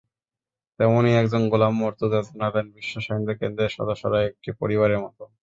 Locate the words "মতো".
5.05-5.23